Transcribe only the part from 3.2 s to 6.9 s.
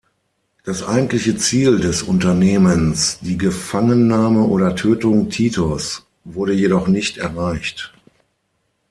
die Gefangennahme oder Tötung Titos, wurde jedoch